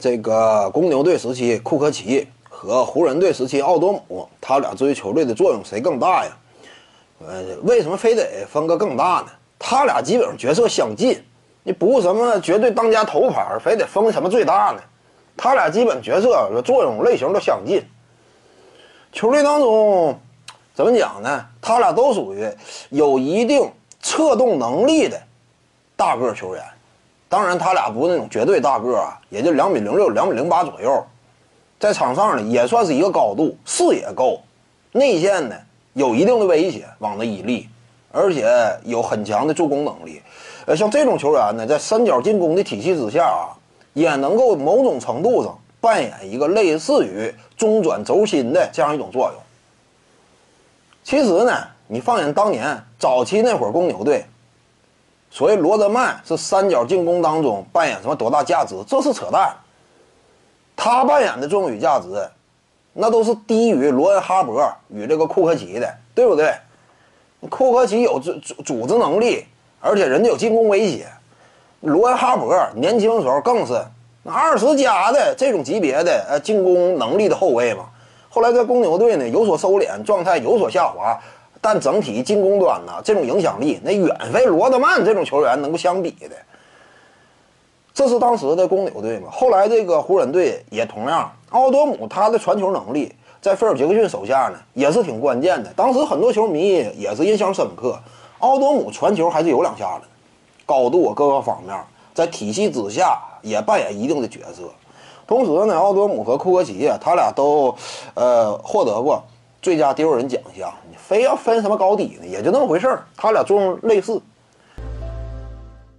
[0.00, 6.36] 这个公牛队时期库克奇和湖人队时期奥多姆，他俩对于球队的作用谁更大呀？
[7.18, 9.26] 呃，为什么非得分个更大呢？
[9.58, 11.22] 他俩基本上角色相近，
[11.62, 14.80] 你不什么绝对当家头牌，非得分什么最大呢？
[15.36, 17.82] 他俩基本角色作用类型都相近。
[19.12, 20.18] 球队当中
[20.74, 21.44] 怎么讲呢？
[21.60, 22.48] 他俩都属于
[22.88, 23.70] 有一定
[24.00, 25.20] 策动能力的
[25.94, 26.64] 大个球员。
[27.30, 31.00] 当然，他俩不是那种绝对大个啊，也就两米零六、两米零八左右，
[31.78, 34.40] 在场上呢也算是一个高度，视野够，
[34.90, 35.54] 内线呢
[35.92, 37.68] 有一定的威胁，往那一立，
[38.10, 38.50] 而且
[38.82, 40.20] 有很强的助攻能力。
[40.66, 43.54] 呃，像这种球员呢，在三角进攻的体系之下啊，
[43.92, 49.40] 也能够某种程度上扮演一个类似于中转轴心的这样一种作用。
[51.04, 51.52] 其实呢，
[51.86, 54.24] 你放眼当年早期那会儿公牛队。
[55.30, 58.74] 所谓罗德曼是三角进攻当中扮演什么多大价值？
[58.86, 59.54] 这是扯淡。
[60.76, 62.28] 他扮演的作用与价值，
[62.92, 66.52] 那都是低于罗恩哈伯与这个库克奇的，对不对？
[67.48, 69.44] 库克奇有组组组织能力，
[69.80, 71.06] 而且人家有进攻威胁。
[71.80, 73.80] 罗恩哈伯年轻时候更是
[74.22, 77.84] 那二十加的这种级别的呃进攻能力的后卫嘛。
[78.28, 81.18] 后来在公牛队呢有所收敛，状态有所下滑。
[81.60, 86.30] 但整体进攻端呢，这种影响力那远非罗德曼这种球员能够相比的。
[87.92, 89.28] 这是当时的公牛队嘛？
[89.30, 95.70] 后来这个湖人队也同样，奥多姆他的传球能力在菲尔杰克逊手下呢也是挺关键的。
[95.76, 97.98] 当时很多球迷也是印象深刻，
[98.38, 100.02] 奥多姆传球还是有两下的，
[100.64, 101.76] 高度各个方面
[102.14, 104.62] 在体系之下也扮演一定的角色。
[105.26, 107.74] 同时呢，奥多姆和库克奇，他俩都
[108.14, 109.22] 呃获得过
[109.62, 110.72] 最佳第六人奖项。
[110.90, 112.26] 你非要分什么高低呢？
[112.26, 114.20] 也就那么回事儿，他俩作用类似。